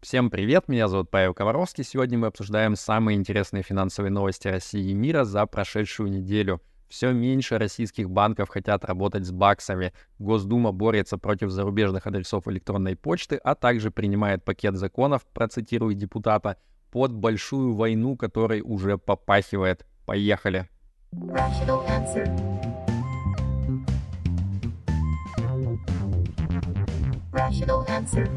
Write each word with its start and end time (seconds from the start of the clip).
Всем 0.00 0.30
привет, 0.30 0.68
меня 0.68 0.86
зовут 0.86 1.10
Павел 1.10 1.34
Комаровский. 1.34 1.82
Сегодня 1.82 2.16
мы 2.18 2.28
обсуждаем 2.28 2.76
самые 2.76 3.16
интересные 3.16 3.64
финансовые 3.64 4.12
новости 4.12 4.46
России 4.46 4.90
и 4.90 4.94
мира 4.94 5.24
за 5.24 5.44
прошедшую 5.44 6.08
неделю. 6.08 6.62
Все 6.88 7.10
меньше 7.10 7.58
российских 7.58 8.08
банков 8.08 8.48
хотят 8.48 8.84
работать 8.84 9.26
с 9.26 9.32
баксами. 9.32 9.92
Госдума 10.20 10.70
борется 10.70 11.18
против 11.18 11.50
зарубежных 11.50 12.06
адресов 12.06 12.46
электронной 12.46 12.94
почты, 12.94 13.40
а 13.42 13.56
также 13.56 13.90
принимает 13.90 14.44
пакет 14.44 14.76
законов, 14.76 15.26
процитирую 15.34 15.94
депутата, 15.94 16.58
под 16.92 17.12
большую 17.12 17.74
войну, 17.74 18.16
которой 18.16 18.62
уже 18.62 18.98
попахивает. 18.98 19.84
Поехали. 20.06 20.68
Rational 21.12 21.84
answer. 27.88 28.28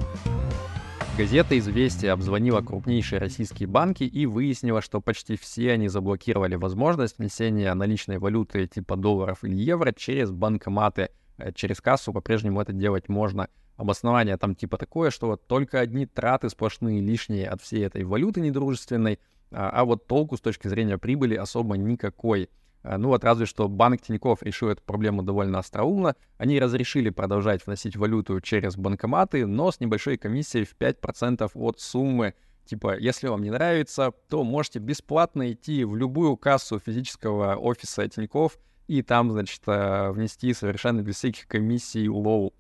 Газета 1.18 1.60
«Известия» 1.60 2.14
обзвонила 2.14 2.62
крупнейшие 2.62 3.20
российские 3.20 3.68
банки 3.68 4.04
и 4.04 4.26
выяснила, 4.26 4.82
что 4.82 5.02
почти 5.02 5.36
все 5.36 5.74
они 5.74 5.90
заблокировали 5.90 6.56
возможность 6.56 7.20
внесения 7.20 7.74
наличной 7.74 8.18
валюты 8.18 8.66
типа 8.66 8.96
долларов 8.96 9.44
или 9.44 9.56
евро 9.56 9.92
через 9.92 10.32
банкоматы. 10.32 11.10
Э, 11.38 11.52
через 11.54 11.82
кассу 11.82 12.14
по-прежнему 12.14 12.62
это 12.62 12.72
делать 12.72 13.10
можно. 13.10 13.50
Обоснование 13.76 14.38
там 14.38 14.56
типа 14.56 14.78
такое, 14.78 15.12
что 15.12 15.28
вот 15.28 15.46
только 15.48 15.82
одни 15.82 16.06
траты 16.06 16.50
сплошные 16.50 17.02
лишние 17.02 17.50
от 17.50 17.62
всей 17.62 17.86
этой 17.86 18.06
валюты 18.06 18.40
недружественной, 18.40 19.20
а, 19.52 19.70
а 19.70 19.84
вот 19.86 20.08
толку 20.08 20.38
с 20.38 20.42
точки 20.42 20.70
зрения 20.70 20.98
прибыли 20.98 21.36
особо 21.36 21.76
никакой. 21.76 22.50
Э, 22.84 22.98
ну 22.98 23.10
вот 23.10 23.24
разве 23.24 23.46
что 23.46 23.68
банк 23.68 24.02
Тинькофф 24.02 24.44
решил 24.44 24.70
эту 24.70 24.84
проблему 24.84 25.24
довольно 25.24 25.60
остроумно. 25.60 26.16
Они 26.38 26.60
разрешили 26.60 27.10
продолжать 27.10 27.66
вносить 27.66 27.96
валюту 27.96 28.40
через 28.42 28.76
банкоматы, 28.76 29.46
но 29.46 29.72
с 29.72 29.80
небольшой 29.80 30.18
комиссией 30.18 30.66
в 30.66 30.76
5% 30.78 31.50
от 31.54 31.80
суммы. 31.80 32.34
Типа, 32.66 32.98
если 32.98 33.28
вам 33.28 33.44
не 33.44 33.50
нравится, 33.50 34.14
то 34.30 34.44
можете 34.44 34.80
бесплатно 34.80 35.52
идти 35.52 35.84
в 35.84 35.96
любую 35.96 36.38
кассу 36.38 36.80
физического 36.80 37.56
офиса 37.56 38.08
Тинькофф 38.08 38.58
и 38.88 39.02
там, 39.02 39.32
значит, 39.32 39.62
э, 39.68 40.12
внести 40.12 40.54
совершенно 40.54 41.02
без 41.02 41.16
всяких 41.16 41.48
комиссий 41.48 42.10
лол. 42.10 42.54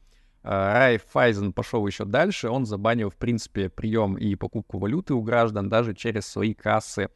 Э, 0.43 0.49
Райфайзен 0.49 1.53
пошел 1.53 1.85
еще 1.85 2.05
дальше, 2.05 2.49
он 2.49 2.65
забанил, 2.65 3.09
в 3.09 3.15
принципе, 3.15 3.69
прием 3.69 4.15
и 4.15 4.35
покупку 4.35 4.79
валюты 4.79 5.13
у 5.13 5.21
граждан 5.21 5.69
даже 5.69 5.93
через 5.93 6.25
свои 6.25 6.53
кассы. 6.53 7.09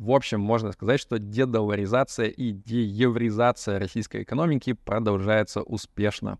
В 0.00 0.12
общем, 0.12 0.40
можно 0.40 0.72
сказать, 0.72 0.98
что 0.98 1.18
дедолларизация 1.18 2.28
и 2.28 2.52
деевризация 2.52 3.78
российской 3.78 4.22
экономики 4.22 4.72
продолжается 4.72 5.60
успешно. 5.60 6.38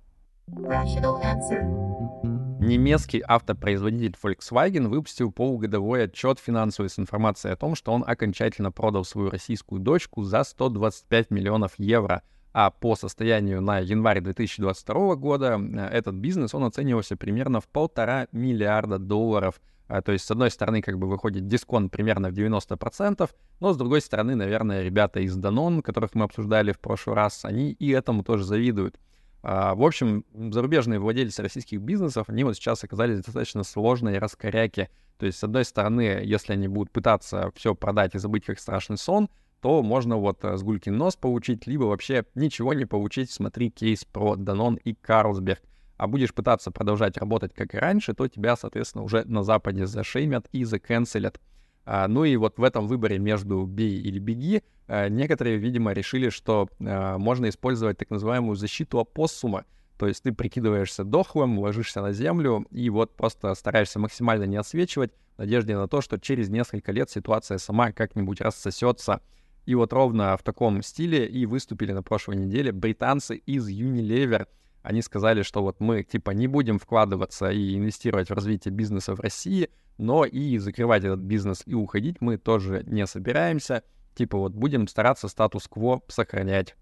Немецкий 2.58 3.20
автопроизводитель 3.20 4.16
Volkswagen 4.22 4.88
выпустил 4.88 5.30
полугодовой 5.30 6.04
отчет 6.04 6.38
финансовой 6.38 6.88
с 6.88 6.98
информацией 6.98 7.52
о 7.52 7.56
том, 7.56 7.74
что 7.74 7.92
он 7.92 8.02
окончательно 8.06 8.72
продал 8.72 9.04
свою 9.04 9.28
российскую 9.28 9.78
дочку 9.78 10.22
за 10.22 10.42
125 10.42 11.30
миллионов 11.30 11.72
евро, 11.76 12.22
а 12.54 12.70
по 12.70 12.96
состоянию 12.96 13.60
на 13.60 13.78
январь 13.80 14.22
2022 14.22 15.16
года 15.16 15.60
э, 15.60 15.86
этот 15.88 16.14
бизнес 16.14 16.54
он 16.54 16.64
оценивался 16.64 17.14
примерно 17.14 17.60
в 17.60 17.68
полтора 17.68 18.26
миллиарда 18.32 18.98
долларов– 18.98 19.60
то 20.04 20.12
есть, 20.12 20.24
с 20.24 20.30
одной 20.30 20.50
стороны, 20.50 20.82
как 20.82 20.98
бы 20.98 21.08
выходит 21.08 21.48
дисконт 21.48 21.90
примерно 21.90 22.30
в 22.30 22.32
90%, 22.32 23.28
но 23.58 23.72
с 23.72 23.76
другой 23.76 24.00
стороны, 24.00 24.36
наверное, 24.36 24.82
ребята 24.82 25.20
из 25.20 25.36
Danone, 25.36 25.82
которых 25.82 26.14
мы 26.14 26.24
обсуждали 26.24 26.72
в 26.72 26.78
прошлый 26.78 27.16
раз, 27.16 27.44
они 27.44 27.72
и 27.72 27.90
этому 27.90 28.22
тоже 28.22 28.44
завидуют. 28.44 29.00
А, 29.42 29.74
в 29.74 29.82
общем, 29.82 30.24
зарубежные 30.34 31.00
владельцы 31.00 31.42
российских 31.42 31.80
бизнесов, 31.80 32.28
они 32.28 32.44
вот 32.44 32.54
сейчас 32.54 32.84
оказались 32.84 33.18
в 33.18 33.24
достаточно 33.24 33.64
сложной 33.64 34.18
раскоряке. 34.18 34.90
То 35.18 35.26
есть, 35.26 35.38
с 35.38 35.44
одной 35.44 35.64
стороны, 35.64 36.02
если 36.22 36.52
они 36.52 36.68
будут 36.68 36.92
пытаться 36.92 37.50
все 37.56 37.74
продать 37.74 38.14
и 38.14 38.18
забыть 38.18 38.44
как 38.44 38.60
страшный 38.60 38.96
сон, 38.96 39.28
то 39.60 39.82
можно 39.82 40.16
вот 40.16 40.44
э, 40.44 40.56
с 40.56 40.62
гулькин 40.62 40.96
нос 40.96 41.16
получить, 41.16 41.66
либо 41.66 41.84
вообще 41.84 42.24
ничего 42.34 42.72
не 42.74 42.86
получить. 42.86 43.30
Смотри 43.30 43.70
кейс 43.70 44.04
про 44.04 44.36
Danone 44.36 44.78
и 44.84 44.94
Карлсберг 44.94 45.60
а 46.00 46.06
будешь 46.06 46.32
пытаться 46.32 46.70
продолжать 46.70 47.18
работать 47.18 47.52
как 47.52 47.74
и 47.74 47.78
раньше, 47.78 48.14
то 48.14 48.26
тебя, 48.26 48.56
соответственно, 48.56 49.04
уже 49.04 49.22
на 49.26 49.42
Западе 49.42 49.84
зашеймят 49.86 50.46
и 50.50 50.64
заканцелят. 50.64 51.38
А, 51.84 52.08
ну 52.08 52.24
и 52.24 52.36
вот 52.36 52.58
в 52.58 52.62
этом 52.62 52.86
выборе 52.86 53.18
между 53.18 53.64
бей 53.66 54.00
или 54.00 54.18
беги 54.18 54.62
а, 54.88 55.08
некоторые, 55.10 55.58
видимо, 55.58 55.92
решили, 55.92 56.30
что 56.30 56.70
а, 56.80 57.18
можно 57.18 57.50
использовать 57.50 57.98
так 57.98 58.08
называемую 58.08 58.56
защиту 58.56 58.98
опоссума. 58.98 59.66
То 59.98 60.06
есть 60.06 60.22
ты 60.22 60.32
прикидываешься 60.32 61.04
дохлым, 61.04 61.58
ложишься 61.58 62.00
на 62.00 62.12
землю 62.12 62.64
и 62.70 62.88
вот 62.88 63.14
просто 63.14 63.54
стараешься 63.54 63.98
максимально 63.98 64.44
не 64.44 64.56
отсвечивать 64.56 65.12
в 65.36 65.40
надежде 65.40 65.76
на 65.76 65.86
то, 65.86 66.00
что 66.00 66.18
через 66.18 66.48
несколько 66.48 66.92
лет 66.92 67.10
ситуация 67.10 67.58
сама 67.58 67.92
как-нибудь 67.92 68.40
рассосется. 68.40 69.20
И 69.66 69.74
вот 69.74 69.92
ровно 69.92 70.34
в 70.38 70.42
таком 70.42 70.80
стиле 70.80 71.26
и 71.26 71.44
выступили 71.44 71.92
на 71.92 72.02
прошлой 72.02 72.36
неделе 72.36 72.72
британцы 72.72 73.36
из 73.36 73.68
Unilever— 73.68 74.46
они 74.82 75.02
сказали, 75.02 75.42
что 75.42 75.62
вот 75.62 75.80
мы 75.80 76.02
типа 76.02 76.30
не 76.30 76.46
будем 76.46 76.78
вкладываться 76.78 77.50
и 77.50 77.76
инвестировать 77.76 78.30
в 78.30 78.34
развитие 78.34 78.72
бизнеса 78.72 79.14
в 79.14 79.20
России, 79.20 79.70
но 79.98 80.24
и 80.24 80.58
закрывать 80.58 81.04
этот 81.04 81.20
бизнес 81.20 81.62
и 81.66 81.74
уходить 81.74 82.20
мы 82.20 82.38
тоже 82.38 82.82
не 82.86 83.06
собираемся. 83.06 83.82
Типа 84.14 84.38
вот 84.38 84.52
будем 84.52 84.88
стараться 84.88 85.28
статус-кво 85.28 86.02
сохранять. 86.08 86.74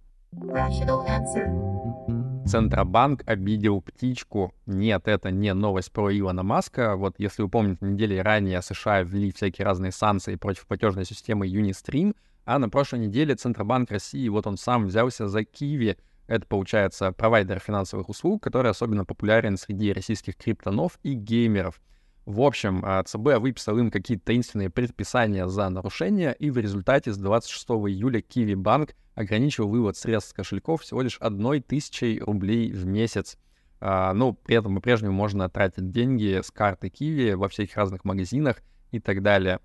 Центробанк 2.47 3.23
обидел 3.27 3.83
птичку. 3.83 4.55
Нет, 4.67 5.07
это 5.07 5.31
не 5.31 5.53
новость 5.53 5.93
про 5.93 6.17
Илона 6.17 6.43
Маска. 6.43 6.97
Вот 6.97 7.15
если 7.19 7.43
вы 7.43 7.49
помните, 7.49 7.85
недели 7.85 8.17
ранее 8.17 8.63
США 8.63 9.03
ввели 9.03 9.33
всякие 9.33 9.65
разные 9.65 9.93
санкции 9.93 10.37
против 10.37 10.67
платежной 10.67 11.05
системы 11.05 11.47
Unistream, 11.47 12.15
а 12.45 12.59
на 12.59 12.71
прошлой 12.71 13.01
неделе 13.01 13.35
Центробанк 13.35 13.91
России, 13.91 14.29
вот 14.29 14.47
он 14.47 14.57
сам 14.57 14.87
взялся 14.87 15.29
за 15.29 15.45
Киви, 15.45 15.99
это, 16.29 16.47
получается, 16.47 17.11
провайдер 17.11 17.59
финансовых 17.59 18.09
услуг, 18.09 18.43
который 18.43 18.71
особенно 18.71 19.05
популярен 19.05 19.57
среди 19.57 19.93
российских 19.93 20.37
криптонов 20.37 20.99
и 21.03 21.15
геймеров. 21.15 21.81
В 22.27 22.43
общем, 22.43 22.83
а, 22.85 23.03
ЦБ 23.03 23.39
выписал 23.41 23.79
им 23.79 23.91
какие-то 23.91 24.27
таинственные 24.27 24.69
предписания 24.69 25.49
за 25.49 25.71
нарушения, 25.71 26.33
и 26.33 26.51
в 26.51 26.59
результате 26.59 27.11
с 27.11 27.17
26 27.17 27.89
июля 27.89 28.21
Киви 28.21 28.55
Банк 28.55 28.95
ограничил 29.15 29.67
вывод 29.67 29.97
средств 29.97 30.31
с 30.31 30.35
кошельков 30.35 30.83
всего 30.83 31.01
лишь 31.01 31.17
одной 31.19 31.61
тысячей 31.61 32.21
рублей 32.21 32.71
в 32.71 32.85
месяц. 32.85 33.39
А, 33.81 34.13
ну, 34.13 34.35
при 34.35 34.57
этом 34.57 34.75
по-прежнему 34.75 35.15
можно 35.15 35.49
тратить 35.49 35.91
деньги 35.91 36.41
с 36.45 36.51
карты 36.51 36.91
Киви 36.91 37.33
во 37.33 37.49
всяких 37.49 37.75
разных 37.79 38.05
магазинах 38.05 38.59
и 38.91 39.01
так 39.01 39.23
далее. 39.23 39.61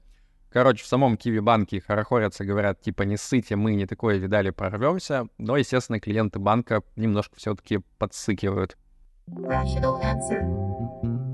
Короче, 0.54 0.84
в 0.84 0.88
самом 0.88 1.18
Киви 1.18 1.40
банке 1.40 1.82
хорохорятся, 1.82 2.46
говорят, 2.46 2.80
типа, 2.80 3.02
не 3.04 3.18
ссыте, 3.18 3.56
мы 3.56 3.74
не 3.74 3.88
такое 3.88 4.18
видали, 4.18 4.52
прорвемся. 4.52 5.28
Но, 5.40 5.58
естественно, 5.58 6.00
клиенты 6.00 6.38
банка 6.38 6.84
немножко 6.96 7.36
все-таки 7.38 7.80
подсыкивают. 7.98 8.78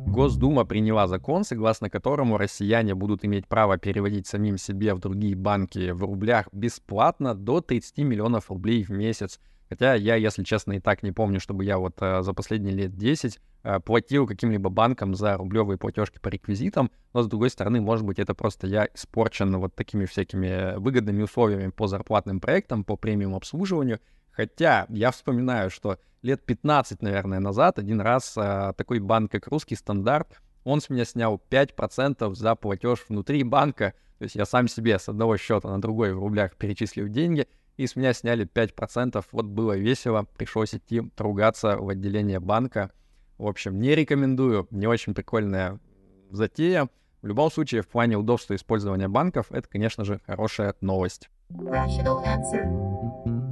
Госдума 0.07 0.63
приняла 0.63 1.07
закон, 1.07 1.43
согласно 1.43 1.89
которому 1.89 2.37
россияне 2.37 2.95
будут 2.95 3.25
иметь 3.25 3.45
право 3.45 3.77
переводить 3.77 4.25
самим 4.25 4.57
себе 4.57 4.93
в 4.93 4.99
другие 4.99 5.35
банки 5.35 5.91
в 5.91 6.01
рублях 6.01 6.47
бесплатно 6.53 7.35
до 7.35 7.59
30 7.59 7.97
миллионов 7.97 8.49
рублей 8.49 8.83
в 8.83 8.89
месяц. 8.89 9.41
Хотя 9.69 9.93
я, 9.93 10.15
если 10.15 10.43
честно, 10.43 10.73
и 10.73 10.79
так 10.79 11.03
не 11.03 11.11
помню, 11.11 11.39
чтобы 11.39 11.63
я 11.63 11.77
вот 11.77 11.93
э, 12.01 12.23
за 12.23 12.33
последние 12.33 12.73
лет 12.73 12.97
10 12.97 13.39
э, 13.63 13.79
платил 13.79 14.25
каким-либо 14.25 14.71
банкам 14.71 15.13
за 15.13 15.37
рублевые 15.37 15.77
платежки 15.77 16.17
по 16.17 16.27
реквизитам, 16.29 16.89
но 17.13 17.21
с 17.21 17.27
другой 17.27 17.51
стороны, 17.51 17.79
может 17.79 18.03
быть, 18.03 18.17
это 18.17 18.33
просто 18.33 18.65
я 18.65 18.87
испорчен 18.95 19.55
вот 19.57 19.75
такими 19.75 20.05
всякими 20.05 20.75
выгодными 20.77 21.21
условиями 21.21 21.69
по 21.69 21.85
зарплатным 21.85 22.39
проектам, 22.39 22.83
по 22.83 22.97
премиум 22.97 23.35
обслуживанию. 23.35 23.99
Хотя 24.31 24.87
я 24.89 25.11
вспоминаю, 25.11 25.69
что 25.69 25.99
лет 26.23 26.43
15, 26.43 27.03
наверное, 27.03 27.39
назад 27.39 27.77
один 27.77 28.01
раз 28.01 28.35
э, 28.37 28.73
такой 28.75 28.99
банк, 28.99 29.31
как 29.31 29.47
Русский 29.47 29.75
Стандарт, 29.75 30.41
он 30.63 30.81
с 30.81 30.89
меня 30.89 31.05
снял 31.05 31.41
5% 31.49 32.33
за 32.33 32.55
платеж 32.55 33.05
внутри 33.07 33.43
банка. 33.43 33.93
То 34.17 34.23
есть 34.23 34.35
я 34.35 34.45
сам 34.45 34.67
себе 34.67 34.97
с 34.97 35.07
одного 35.07 35.37
счета 35.37 35.69
на 35.69 35.79
другой 35.79 36.13
в 36.13 36.19
рублях 36.19 36.55
перечислил 36.57 37.07
деньги, 37.07 37.47
и 37.79 37.87
с 37.87 37.95
меня 37.95 38.11
сняли 38.11 38.45
5%. 38.45 39.23
Вот 39.31 39.45
было 39.45 39.77
весело, 39.77 40.27
пришлось 40.37 40.75
идти 40.75 41.01
ругаться 41.17 41.77
в 41.77 41.87
отделение 41.87 42.41
банка. 42.41 42.91
В 43.37 43.47
общем, 43.47 43.79
не 43.79 43.95
рекомендую, 43.95 44.67
не 44.69 44.85
очень 44.85 45.13
прикольная 45.13 45.79
затея. 46.29 46.89
В 47.21 47.27
любом 47.27 47.49
случае, 47.49 47.81
в 47.81 47.87
плане 47.87 48.17
удобства 48.17 48.53
использования 48.53 49.07
банков, 49.07 49.47
это, 49.51 49.69
конечно 49.69 50.03
же, 50.03 50.19
хорошая 50.25 50.75
новость. 50.81 51.29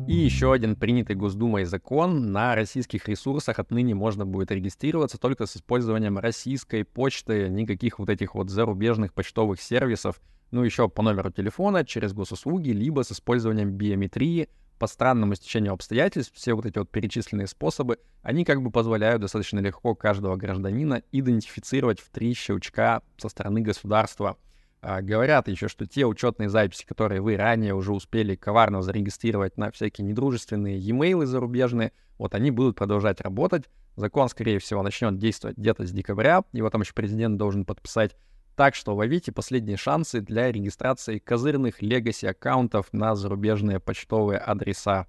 И 0.09 0.13
еще 0.13 0.51
один 0.51 0.75
принятый 0.75 1.15
Госдумой 1.15 1.63
закон. 1.63 2.33
На 2.33 2.53
российских 2.53 3.07
ресурсах 3.07 3.59
отныне 3.59 3.95
можно 3.95 4.25
будет 4.25 4.51
регистрироваться 4.51 5.17
только 5.17 5.45
с 5.45 5.55
использованием 5.55 6.19
российской 6.19 6.83
почты, 6.83 7.47
никаких 7.47 7.97
вот 7.97 8.09
этих 8.09 8.35
вот 8.35 8.49
зарубежных 8.49 9.13
почтовых 9.13 9.61
сервисов, 9.61 10.19
ну 10.51 10.63
еще 10.63 10.89
по 10.89 11.01
номеру 11.01 11.31
телефона, 11.31 11.85
через 11.85 12.13
госуслуги, 12.13 12.69
либо 12.69 13.03
с 13.03 13.11
использованием 13.11 13.71
биометрии 13.71 14.49
по 14.77 14.87
странному 14.87 15.35
стечению 15.35 15.73
обстоятельств 15.73 16.33
все 16.35 16.53
вот 16.53 16.65
эти 16.65 16.77
вот 16.77 16.89
перечисленные 16.89 17.47
способы, 17.47 17.99
они 18.21 18.45
как 18.45 18.61
бы 18.61 18.71
позволяют 18.71 19.21
достаточно 19.21 19.59
легко 19.59 19.95
каждого 19.95 20.35
гражданина 20.35 21.01
идентифицировать 21.11 21.99
в 21.99 22.09
три 22.09 22.33
щелчка 22.33 23.01
со 23.17 23.29
стороны 23.29 23.61
государства. 23.61 24.37
А, 24.81 25.01
говорят 25.01 25.47
еще, 25.47 25.67
что 25.67 25.87
те 25.87 26.05
учетные 26.05 26.49
записи, 26.49 26.85
которые 26.85 27.21
вы 27.21 27.35
ранее 27.35 27.73
уже 27.73 27.91
успели 27.91 28.35
коварно 28.35 28.81
зарегистрировать 28.81 29.57
на 29.57 29.71
всякие 29.71 30.05
недружественные 30.05 30.77
e-mail 30.77 31.25
зарубежные, 31.25 31.91
вот 32.17 32.35
они 32.35 32.51
будут 32.51 32.75
продолжать 32.75 33.21
работать. 33.21 33.65
Закон, 33.95 34.29
скорее 34.29 34.59
всего, 34.59 34.83
начнет 34.83 35.17
действовать 35.17 35.57
где-то 35.57 35.85
с 35.85 35.91
декабря, 35.91 36.43
его 36.51 36.69
там 36.69 36.81
еще 36.81 36.93
президент 36.93 37.37
должен 37.37 37.65
подписать. 37.65 38.15
Так 38.57 38.73
что 38.73 38.95
ловите 38.95 39.31
последние 39.31 39.77
шансы 39.77 40.19
для 40.19 40.51
регистрации 40.51 41.19
козырных 41.19 41.83
легаси 41.83 42.25
аккаунтов 42.25 42.91
на 42.91 43.15
зарубежные 43.15 43.79
почтовые 43.79 44.39
адреса. 44.39 45.05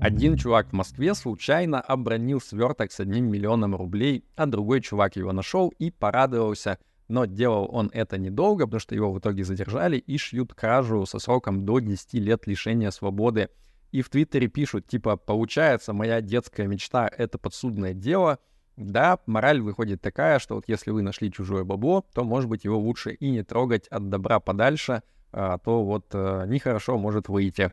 Один 0.00 0.36
чувак 0.36 0.70
в 0.70 0.72
Москве 0.72 1.14
случайно 1.14 1.80
обронил 1.80 2.40
сверток 2.40 2.90
с 2.90 2.98
одним 2.98 3.30
миллионом 3.30 3.76
рублей, 3.76 4.24
а 4.34 4.46
другой 4.46 4.80
чувак 4.80 5.14
его 5.14 5.32
нашел 5.32 5.68
и 5.78 5.92
порадовался. 5.92 6.78
Но 7.06 7.26
делал 7.26 7.68
он 7.70 7.92
это 7.94 8.18
недолго, 8.18 8.66
потому 8.66 8.80
что 8.80 8.96
его 8.96 9.12
в 9.12 9.20
итоге 9.20 9.44
задержали 9.44 9.98
и 9.98 10.18
шьют 10.18 10.52
кражу 10.52 11.06
со 11.06 11.20
сроком 11.20 11.64
до 11.64 11.78
10 11.78 12.14
лет 12.14 12.48
лишения 12.48 12.90
свободы. 12.90 13.50
И 13.92 14.02
в 14.02 14.10
Твиттере 14.10 14.48
пишут, 14.48 14.88
типа, 14.88 15.16
получается, 15.16 15.92
моя 15.92 16.20
детская 16.20 16.66
мечта— 16.66 17.08
это 17.16 17.38
подсудное 17.38 17.94
дело— 17.94 18.40
да, 18.78 19.18
мораль 19.26 19.60
выходит 19.60 20.00
такая, 20.00 20.38
что 20.38 20.54
вот 20.54 20.64
если 20.68 20.90
вы 20.90 21.02
нашли 21.02 21.32
чужое 21.32 21.64
бабло, 21.64 22.04
то, 22.14 22.24
может 22.24 22.48
быть, 22.48 22.64
его 22.64 22.78
лучше 22.78 23.12
и 23.12 23.30
не 23.30 23.42
трогать 23.42 23.88
от 23.88 24.08
добра 24.08 24.38
подальше, 24.38 25.02
а 25.32 25.58
то 25.58 25.84
вот 25.84 26.06
э, 26.12 26.44
нехорошо 26.46 26.96
может 26.96 27.28
выйти. 27.28 27.72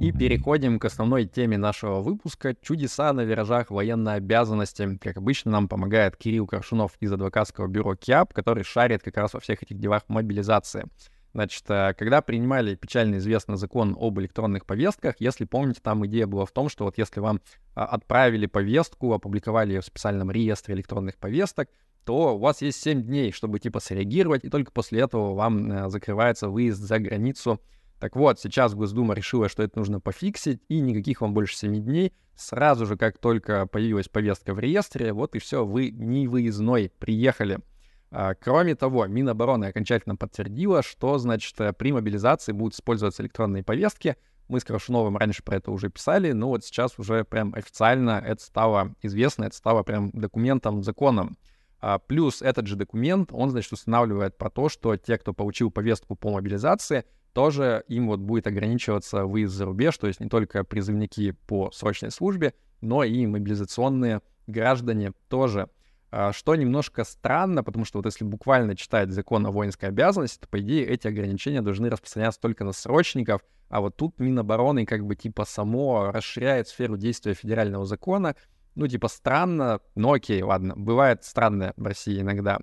И 0.00 0.12
переходим 0.12 0.78
к 0.78 0.84
основной 0.84 1.26
теме 1.26 1.58
нашего 1.58 2.00
выпуска— 2.00 2.54
чудеса 2.62 3.12
на 3.12 3.22
виражах 3.22 3.70
военной 3.70 4.16
обязанности. 4.16 4.98
Как 4.98 5.16
обычно, 5.16 5.50
нам 5.50 5.68
помогает 5.68 6.16
Кирилл 6.16 6.46
Коршунов 6.46 6.92
из 7.00 7.12
адвокатского 7.12 7.66
бюро 7.66 7.96
КИАП, 7.96 8.32
который 8.32 8.64
шарит 8.64 9.02
как 9.02 9.16
раз 9.16 9.34
во 9.34 9.40
всех 9.40 9.62
этих 9.62 9.78
делах 9.78 10.02
мобилизации. 10.08 10.86
Значит, 11.34 11.64
э, 11.68 11.94
когда 11.98 12.22
принимали 12.22 12.76
печально 12.76 13.16
известный 13.16 13.56
закон 13.56 13.96
об 13.98 14.20
электронных 14.20 14.64
повестках, 14.64 15.16
если 15.18 15.44
помните, 15.44 15.80
там 15.82 16.06
идея 16.06 16.28
была 16.28 16.46
в 16.46 16.52
том, 16.52 16.68
что 16.68 16.84
вот 16.84 16.96
если 16.96 17.18
вам 17.18 17.40
а, 17.74 17.86
отправили 17.86 18.46
повестку, 18.46 19.12
опубликовали 19.12 19.72
ее 19.72 19.80
в 19.80 19.84
специальном 19.84 20.30
реестре 20.30 20.76
электронных 20.76 21.16
повесток, 21.16 21.68
то 22.04 22.36
у 22.36 22.38
вас 22.38 22.62
есть 22.62 22.80
7 22.82 23.02
дней, 23.02 23.32
чтобы 23.32 23.58
типа 23.58 23.80
среагировать, 23.80 24.44
и 24.44 24.48
только 24.48 24.70
после 24.70 25.00
этого 25.00 25.34
вам 25.34 25.72
э, 25.72 25.90
закрывается 25.90 26.48
выезд 26.48 26.78
за 26.78 27.00
границу. 27.00 27.60
Так 27.98 28.14
вот, 28.14 28.38
сейчас 28.38 28.74
Госдума 28.74 29.14
решила, 29.14 29.48
что 29.48 29.64
это 29.64 29.76
нужно 29.76 29.98
пофиксить, 29.98 30.62
и 30.68 30.78
никаких 30.78 31.20
вам 31.20 31.34
больше 31.34 31.56
7 31.56 31.82
дней. 31.82 32.12
Сразу 32.36 32.86
же, 32.86 32.96
как 32.96 33.18
только 33.18 33.66
появилась 33.66 34.08
повестка 34.08 34.54
в 34.54 34.60
реестре, 34.60 35.12
вот 35.12 35.34
и 35.34 35.40
все, 35.40 35.66
вы 35.66 35.90
не 35.90 36.28
выездной 36.28 36.92
приехали. 37.00 37.58
А, 38.16 38.34
кроме 38.34 38.76
того, 38.76 39.06
Минобороны 39.08 39.64
окончательно 39.64 40.14
подтвердила, 40.14 40.84
что, 40.84 41.18
значит, 41.18 41.60
э, 41.60 41.72
при 41.72 41.92
мобилизации 41.92 42.52
будут 42.52 42.74
использоваться 42.74 43.24
электронные 43.24 43.64
повестки. 43.64 44.16
Мы 44.46 44.60
с 44.60 44.64
Крашуновым 44.64 45.16
раньше 45.16 45.42
про 45.42 45.56
это 45.56 45.72
уже 45.72 45.88
писали, 45.88 46.30
но 46.30 46.50
вот 46.50 46.64
сейчас 46.64 46.96
уже 47.00 47.24
прям 47.24 47.52
официально 47.56 48.22
это 48.24 48.40
стало 48.40 48.94
известно, 49.02 49.46
это 49.46 49.56
стало 49.56 49.82
прям 49.82 50.12
документом, 50.12 50.84
законом. 50.84 51.36
А, 51.80 51.98
плюс 51.98 52.40
этот 52.40 52.68
же 52.68 52.76
документ, 52.76 53.30
он, 53.32 53.50
значит, 53.50 53.72
устанавливает 53.72 54.38
про 54.38 54.48
то, 54.48 54.68
что 54.68 54.96
те, 54.96 55.18
кто 55.18 55.32
получил 55.32 55.72
повестку 55.72 56.14
по 56.14 56.30
мобилизации, 56.30 57.06
тоже 57.32 57.82
им 57.88 58.06
вот 58.06 58.20
будет 58.20 58.46
ограничиваться 58.46 59.26
выезд 59.26 59.54
за 59.54 59.64
рубеж, 59.64 59.98
то 59.98 60.06
есть 60.06 60.20
не 60.20 60.28
только 60.28 60.62
призывники 60.62 61.32
по 61.48 61.72
срочной 61.72 62.12
службе, 62.12 62.54
но 62.80 63.02
и 63.02 63.26
мобилизационные 63.26 64.20
граждане 64.46 65.14
тоже. 65.28 65.68
А, 66.16 66.32
что 66.32 66.54
немножко 66.54 67.02
странно, 67.02 67.64
потому 67.64 67.84
что 67.84 67.98
вот 67.98 68.06
если 68.06 68.22
буквально 68.24 68.76
читать 68.76 69.10
закон 69.10 69.44
о 69.46 69.50
воинской 69.50 69.88
обязанности, 69.88 70.38
то, 70.38 70.46
по 70.46 70.60
идее, 70.60 70.86
эти 70.86 71.08
ограничения 71.08 71.60
должны 71.60 71.90
распространяться 71.90 72.40
только 72.40 72.62
на 72.62 72.72
срочников, 72.72 73.42
а 73.68 73.80
вот 73.80 73.96
тут 73.96 74.20
Минобороны 74.20 74.86
как 74.86 75.04
бы 75.04 75.16
типа 75.16 75.44
само 75.44 76.12
расширяет 76.12 76.68
сферу 76.68 76.96
действия 76.96 77.34
федерального 77.34 77.84
закона. 77.84 78.36
Ну, 78.76 78.86
типа 78.86 79.08
странно, 79.08 79.80
но 79.96 80.12
окей, 80.12 80.40
ладно, 80.40 80.74
бывает 80.76 81.24
странное 81.24 81.74
в 81.76 81.82
России 81.82 82.20
иногда. 82.20 82.60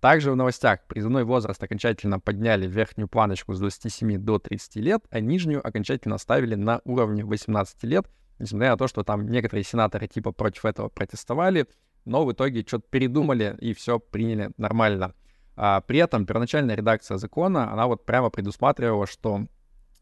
Также 0.00 0.30
в 0.30 0.36
новостях 0.36 0.86
призывной 0.86 1.24
возраст 1.24 1.62
окончательно 1.62 2.20
подняли 2.20 2.66
верхнюю 2.66 3.08
планочку 3.08 3.54
с 3.54 3.60
27 3.60 4.18
до 4.18 4.38
30 4.38 4.76
лет, 4.76 5.06
а 5.08 5.20
нижнюю 5.20 5.66
окончательно 5.66 6.16
оставили 6.16 6.54
на 6.54 6.82
уровне 6.84 7.24
18 7.24 7.82
лет, 7.84 8.04
несмотря 8.38 8.72
на 8.72 8.76
то, 8.76 8.88
что 8.88 9.04
там 9.04 9.26
некоторые 9.30 9.64
сенаторы 9.64 10.06
типа 10.06 10.32
против 10.32 10.66
этого 10.66 10.90
протестовали, 10.90 11.66
но 12.04 12.24
в 12.24 12.32
итоге 12.32 12.64
что-то 12.66 12.84
передумали 12.90 13.56
и 13.60 13.74
все 13.74 13.98
приняли 13.98 14.50
нормально. 14.56 15.14
А, 15.56 15.80
при 15.80 15.98
этом 15.98 16.26
первоначальная 16.26 16.74
редакция 16.74 17.16
закона, 17.16 17.72
она 17.72 17.86
вот 17.86 18.04
прямо 18.04 18.30
предусматривала, 18.30 19.06
что 19.06 19.46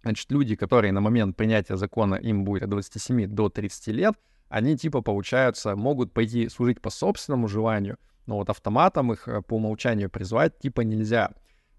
значит, 0.02 0.30
люди, 0.30 0.56
которые 0.56 0.92
на 0.92 1.00
момент 1.00 1.36
принятия 1.36 1.76
закона 1.76 2.16
им 2.16 2.44
будет 2.44 2.64
от 2.64 2.70
27 2.70 3.26
до 3.26 3.48
30 3.48 3.88
лет, 3.88 4.14
они 4.48 4.76
типа, 4.76 5.00
получаются, 5.00 5.76
могут 5.76 6.12
пойти 6.12 6.48
служить 6.48 6.80
по 6.80 6.90
собственному 6.90 7.48
желанию, 7.48 7.98
но 8.26 8.36
вот 8.36 8.50
автоматом 8.50 9.12
их 9.12 9.26
э, 9.26 9.40
по 9.42 9.54
умолчанию 9.54 10.10
призвать 10.10 10.58
типа 10.58 10.82
нельзя. 10.82 11.30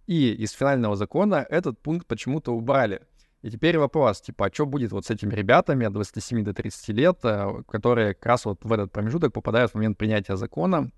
И 0.08 0.34
из 0.34 0.52
финального 0.52 0.96
закона 0.96 1.46
этот 1.50 1.80
пункт 1.80 2.08
почему-то 2.08 2.52
убрали. 2.52 3.02
И 3.44 3.52
теперь 3.52 3.78
вопрос, 3.78 4.22
типа, 4.22 4.46
а 4.46 4.54
что 4.54 4.66
будет 4.66 4.94
вот 4.94 5.06
с 5.06 5.10
этими 5.12 5.34
ребятами 5.36 5.86
от 5.86 5.92
27 5.92 6.46
до 6.46 6.54
30 6.54 6.90
лет, 6.90 7.20
э, 7.24 7.62
которые 7.68 8.14
как 8.14 8.26
раз 8.26 8.46
вот 8.46 8.64
в 8.64 8.72
этот 8.72 8.94
промежуток 8.94 9.34
попадают 9.34 9.72
в 9.72 9.76
момент 9.76 9.98
принятия 9.98 10.38
закона? 10.38 10.92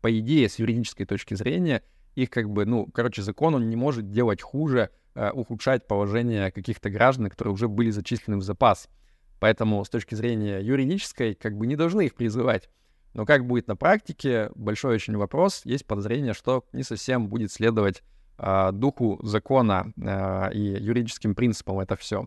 По 0.00 0.16
идее, 0.16 0.48
с 0.48 0.60
юридической 0.60 1.06
точки 1.06 1.34
зрения, 1.34 1.82
их 2.14 2.30
как 2.30 2.48
бы, 2.48 2.66
ну, 2.66 2.86
короче, 2.86 3.22
закон, 3.22 3.56
он 3.56 3.68
не 3.68 3.74
может 3.74 4.12
делать 4.12 4.40
хуже, 4.42 4.90
э, 5.16 5.32
ухудшать 5.32 5.88
положение 5.88 6.52
каких-то 6.52 6.88
граждан, 6.88 7.28
которые 7.28 7.52
уже 7.52 7.66
были 7.66 7.90
зачислены 7.90 8.36
в 8.36 8.42
запас. 8.42 8.88
Поэтому 9.40 9.84
с 9.84 9.90
точки 9.90 10.14
зрения 10.14 10.60
юридической, 10.60 11.34
как 11.34 11.56
бы 11.56 11.66
не 11.66 11.74
должны 11.74 12.06
их 12.06 12.14
призывать. 12.14 12.70
Но 13.12 13.26
как 13.26 13.44
будет 13.44 13.66
на 13.66 13.74
практике, 13.74 14.52
большой 14.54 14.94
очень 14.94 15.16
вопрос. 15.16 15.62
Есть 15.64 15.84
подозрение, 15.86 16.32
что 16.32 16.64
не 16.72 16.84
совсем 16.84 17.26
будет 17.26 17.50
следовать 17.50 18.04
духу 18.72 19.20
закона 19.22 19.92
а, 20.02 20.48
и 20.48 20.60
юридическим 20.60 21.34
принципам 21.34 21.80
это 21.80 21.96
все. 21.96 22.26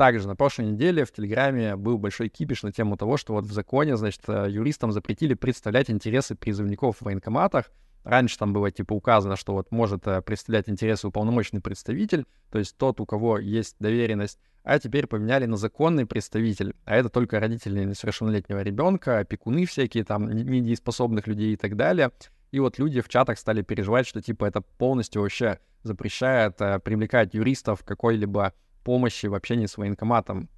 Также 0.00 0.26
на 0.26 0.34
прошлой 0.34 0.64
неделе 0.64 1.04
в 1.04 1.12
Телеграме 1.12 1.76
был 1.76 1.98
большой 1.98 2.30
кипиш 2.30 2.62
на 2.62 2.72
тему 2.72 2.96
того, 2.96 3.18
что 3.18 3.34
вот 3.34 3.44
в 3.44 3.52
законе, 3.52 3.98
значит, 3.98 4.22
э, 4.28 4.46
юристам 4.48 4.92
запретили 4.92 5.34
представлять 5.34 5.90
интересы 5.90 6.34
призывников 6.34 6.96
в 6.96 7.02
военкоматах. 7.02 7.66
Раньше 8.02 8.38
там 8.38 8.54
было 8.54 8.70
типа 8.70 8.94
указано, 8.94 9.36
что 9.36 9.52
вот 9.52 9.70
может 9.70 10.06
э, 10.06 10.22
представлять 10.22 10.70
интересы 10.70 11.06
уполномоченный 11.06 11.60
представитель, 11.60 12.24
то 12.50 12.58
есть 12.58 12.78
тот, 12.78 12.98
у 12.98 13.04
кого 13.04 13.36
есть 13.36 13.76
доверенность, 13.78 14.38
а 14.64 14.78
теперь 14.78 15.06
поменяли 15.06 15.44
на 15.44 15.58
законный 15.58 16.06
представитель, 16.06 16.74
а 16.86 16.96
это 16.96 17.10
только 17.10 17.38
родители 17.38 17.84
несовершеннолетнего 17.84 18.62
ребенка, 18.62 19.18
опекуны 19.18 19.66
всякие, 19.66 20.04
там, 20.04 20.30
недееспособных 20.30 21.26
людей 21.26 21.52
и 21.52 21.56
так 21.56 21.76
далее. 21.76 22.10
И 22.50 22.58
вот 22.58 22.78
люди 22.78 23.00
в 23.00 23.08
чатах 23.08 23.38
стали 23.38 23.62
переживать, 23.62 24.06
что 24.06 24.20
типа 24.20 24.44
это 24.44 24.60
полностью 24.60 25.22
вообще 25.22 25.58
запрещает 25.82 26.60
э, 26.60 26.78
привлекать 26.80 27.34
юристов 27.34 27.84
какой-либо 27.84 28.52
помощи 28.84 29.26
в 29.26 29.34
общении 29.34 29.66
с 29.66 29.76
военкоматом. 29.76 30.48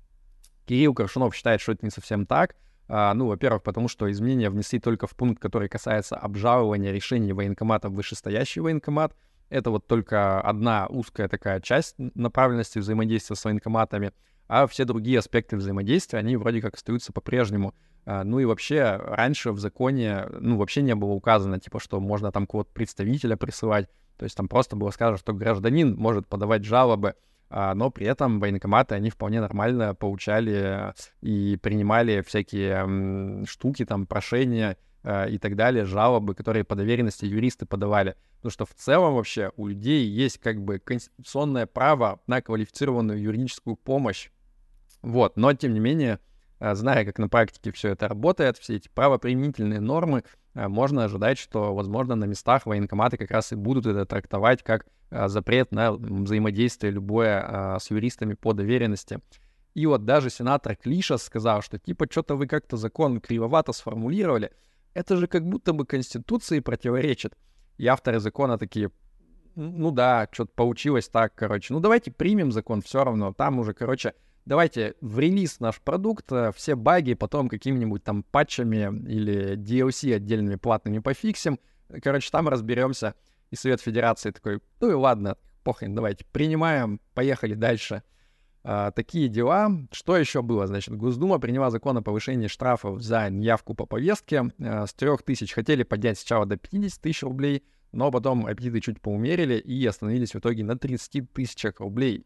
Кирилл 0.67 0.95
Коршунов 0.95 1.35
считает, 1.35 1.61
что 1.61 1.73
это 1.73 1.85
не 1.85 1.91
совсем 1.91 2.27
так. 2.27 2.57
А, 2.89 3.15
ну, 3.15 3.27
во-первых, 3.27 3.63
потому 3.63 3.89
что 3.89 4.11
изменения 4.11 4.51
внесли 4.51 4.79
только 4.79 5.07
в 5.07 5.15
пункт, 5.17 5.41
который 5.41 5.69
касается 5.69 6.17
обжалования 6.17 6.93
решений 6.93 7.33
военкомата 7.33 7.89
в 7.89 7.95
вышестоящий 7.95 8.61
военкомат. 8.61 9.15
Это 9.49 9.71
вот 9.71 9.87
только 9.87 10.41
одна 10.41 10.87
узкая 10.87 11.29
такая 11.29 11.61
часть 11.61 11.95
направленности 11.99 12.79
взаимодействия 12.79 13.37
с 13.37 13.45
военкоматами, 13.45 14.13
а 14.55 14.67
все 14.67 14.85
другие 14.85 15.19
аспекты 15.19 15.57
взаимодействия, 15.57 16.19
они 16.19 16.37
вроде 16.37 16.61
как 16.61 16.75
остаются 16.75 17.11
по-прежнему. 17.11 17.75
А, 18.05 18.23
ну 18.23 18.39
и 18.39 18.45
вообще 18.45 19.01
раньше 19.03 19.51
в 19.51 19.59
законе, 19.59 20.27
ну, 20.31 20.59
вообще 20.59 20.83
не 20.83 20.95
было 20.95 21.13
указано, 21.13 21.59
типа, 21.59 21.81
что 21.81 21.99
можно 22.01 22.31
там 22.33 22.47
кого-то 22.47 22.71
представителя 22.71 23.37
присылать. 23.37 23.89
То 24.19 24.25
есть 24.25 24.37
там 24.37 24.49
просто 24.49 24.77
было 24.77 24.91
сказано, 24.91 25.17
что 25.17 25.33
гражданин 25.33 25.97
может 25.97 26.27
подавать 26.29 26.65
жалобы, 26.65 27.15
а, 27.49 27.73
но 27.75 27.91
при 27.91 28.07
этом 28.07 28.41
военкоматы, 28.41 28.95
они 28.95 29.09
вполне 29.09 29.41
нормально 29.41 29.95
получали 29.95 30.93
и 31.23 31.57
принимали 31.63 32.21
всякие 32.21 33.47
штуки, 33.47 33.87
там, 33.87 34.05
прошения 34.05 34.77
а, 35.03 35.29
и 35.29 35.39
так 35.39 35.57
далее, 35.57 35.87
жалобы, 35.87 36.35
которые 36.35 36.65
по 36.65 36.77
доверенности 36.77 37.25
юристы 37.25 37.65
подавали. 37.65 38.17
Потому 38.37 38.51
что 38.51 38.67
в 38.67 38.75
целом 38.75 39.15
вообще 39.15 39.51
у 39.57 39.67
людей 39.67 40.07
есть 40.07 40.37
как 40.37 40.61
бы 40.61 40.79
конституционное 40.79 41.65
право 41.65 42.21
на 42.27 42.43
квалифицированную 42.43 43.19
юридическую 43.19 43.77
помощь. 43.77 44.29
Вот, 45.03 45.37
но 45.37 45.53
тем 45.53 45.75
не 45.75 45.81
менее, 45.81 46.21
а, 46.59 46.75
зная, 46.75 47.05
как 47.05 47.19
на 47.19 47.29
практике 47.29 47.73
все 47.73 47.91
это 47.91 48.09
работает, 48.09 48.57
все 48.59 48.77
эти 48.77 48.89
правоприменительные 48.89 49.81
нормы, 49.81 50.23
э, 50.55 50.69
можно 50.69 51.05
ожидать, 51.05 51.39
что, 51.39 51.75
возможно, 51.75 52.15
на 52.15 52.25
местах 52.25 52.67
военкоматы 52.67 53.17
как 53.17 53.31
раз 53.33 53.53
и 53.53 53.57
будут 53.57 53.87
это 53.87 54.07
трактовать 54.07 54.63
как 54.63 54.87
э, 55.11 55.29
запрет 55.29 55.73
на 55.73 55.93
взаимодействие 55.93 56.93
любое 56.93 57.79
с 57.81 57.91
юристами 57.91 58.35
по 58.35 58.53
доверенности. 58.53 59.21
И 59.75 59.87
вот 59.87 60.05
даже 60.05 60.31
сенатор 60.31 60.77
Клиша 60.77 61.17
сказал, 61.17 61.63
что 61.63 61.79
типа 61.79 62.07
что-то 62.11 62.37
вы 62.37 62.47
как-то 62.47 62.77
закон 62.77 63.21
кривовато 63.21 63.73
сформулировали, 63.73 64.53
это 64.95 65.17
же 65.17 65.27
как 65.27 65.47
будто 65.47 65.73
бы 65.73 65.87
Конституции 65.87 66.61
противоречит. 66.61 67.37
И 67.79 67.87
авторы 67.87 68.21
закона 68.21 68.59
такие, 68.59 68.91
ну 69.55 69.91
да, 69.91 70.29
что-то 70.31 70.53
получилось 70.55 71.09
так, 71.09 71.35
короче. 71.35 71.73
Ну 71.73 71.81
давайте 71.81 72.11
примем 72.11 72.53
закон 72.53 72.83
все 72.83 73.03
равно. 73.03 73.33
Там 73.33 73.59
уже, 73.59 73.73
короче, 73.73 74.15
давайте 74.45 74.95
в 75.01 75.19
релиз 75.19 75.61
наш 75.61 75.81
продукт, 75.81 76.31
э, 76.33 76.53
все 76.55 76.75
баги 76.75 77.15
потом 77.15 77.49
какими-нибудь 77.49 78.05
там 78.05 78.23
патчами 78.23 78.93
или 79.09 79.57
DLC 79.57 80.15
отдельными 80.15 80.57
платными 80.57 80.99
пофиксим. 80.99 81.59
Короче, 82.03 82.31
там 82.31 82.49
разберемся. 82.49 83.15
И 83.51 83.57
Совет 83.57 83.83
Федерации 83.83 84.31
такой, 84.31 84.61
ну 84.81 84.91
и 84.91 84.95
ладно, 84.95 85.37
похрен, 85.63 85.95
давайте 85.95 86.25
принимаем, 86.33 87.01
поехали 87.15 87.55
дальше. 87.55 88.03
А, 88.65 88.93
такие 88.93 89.29
дела. 89.29 89.71
Что 89.91 90.17
еще 90.17 90.43
было? 90.43 90.67
Значит, 90.67 90.97
Госдума 90.97 91.39
приняла 91.39 91.71
закон 91.71 91.99
о 91.99 92.03
повышении 92.03 92.47
штрафов 92.47 93.03
за 93.03 93.29
неявку 93.29 93.75
по 93.75 93.87
повестке. 93.87 94.53
А, 94.61 94.87
с 94.87 94.95
3 94.95 95.11
тысяч 95.25 95.53
хотели 95.53 95.83
поднять 95.83 96.19
сначала 96.19 96.47
до 96.47 96.57
50 96.57 97.01
тысяч 97.01 97.23
рублей, 97.23 97.65
но 97.91 98.11
потом 98.11 98.47
аппетиты 98.47 98.81
чуть 98.81 99.01
поумерили 99.01 99.59
и 99.59 99.85
остановились 99.85 100.35
в 100.35 100.39
итоге 100.39 100.65
на 100.65 100.79
30 100.79 101.33
тысячах 101.33 101.81
рублей. 101.81 102.25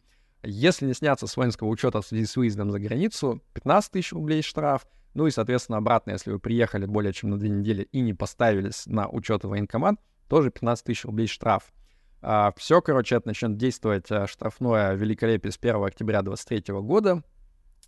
Если 0.49 0.87
не 0.87 0.95
сняться 0.95 1.26
с 1.26 1.37
воинского 1.37 1.69
учета 1.69 2.00
в 2.00 2.07
связи 2.07 2.25
с 2.25 2.37
выездом 2.37 2.71
за 2.71 2.79
границу, 2.79 3.43
15 3.55 3.91
тысяч 3.91 4.12
рублей 4.12 4.43
штраф. 4.43 4.87
Ну 5.15 5.26
и, 5.26 5.33
соответственно, 5.33 5.79
обратно, 5.79 6.12
если 6.12 6.31
вы 6.31 6.38
приехали 6.38 6.87
более 6.87 7.12
чем 7.12 7.31
на 7.31 7.38
две 7.38 7.49
недели 7.49 7.88
и 7.91 8.00
не 8.00 8.15
поставились 8.15 8.87
на 8.87 9.09
учет 9.09 9.45
военкомат, 9.45 9.97
тоже 10.29 10.50
15 10.50 10.85
тысяч 10.85 11.05
рублей 11.05 11.26
штраф. 11.26 11.73
А, 12.23 12.53
все, 12.57 12.81
короче, 12.81 13.17
это 13.17 13.29
начнет 13.29 13.57
действовать 13.57 14.11
а, 14.12 14.29
штрафное 14.29 14.95
великолепие 14.95 15.50
с 15.50 15.59
1 15.59 15.83
октября 15.85 16.23
2023 16.23 16.75
года. 16.81 17.25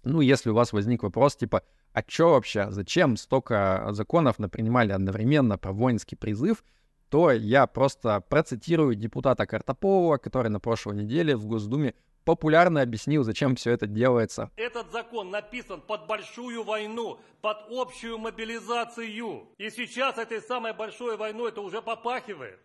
Ну, 0.02 0.20
если 0.20 0.50
у 0.50 0.54
вас 0.54 0.72
возник 0.72 1.04
вопрос, 1.04 1.36
типа, 1.36 1.62
а 1.92 2.02
что 2.06 2.30
вообще, 2.30 2.70
зачем 2.70 3.16
столько 3.16 3.88
законов 3.90 4.40
напринимали 4.40 4.90
одновременно 4.90 5.58
про 5.58 5.72
воинский 5.72 6.16
призыв, 6.16 6.64
то 7.08 7.30
я 7.30 7.66
просто 7.66 8.20
процитирую 8.20 8.94
депутата 8.94 9.46
Картополова, 9.46 10.18
который 10.18 10.48
на 10.48 10.60
прошлой 10.60 10.96
неделе 10.96 11.36
в 11.36 11.46
Госдуме 11.46 11.94
популярно 12.28 12.82
объяснил, 12.82 13.24
зачем 13.24 13.56
все 13.56 13.70
это 13.70 13.86
делается. 13.86 14.50
Этот 14.56 14.92
закон 14.92 15.30
написан 15.30 15.80
под 15.80 16.06
большую 16.06 16.62
войну, 16.62 17.18
под 17.40 17.56
общую 17.70 18.18
мобилизацию. 18.18 19.46
И 19.56 19.70
сейчас 19.70 20.18
этой 20.18 20.42
самой 20.42 20.74
большой 20.74 21.16
войной 21.16 21.48
это 21.48 21.62
уже 21.62 21.80
попахивает. 21.80 22.60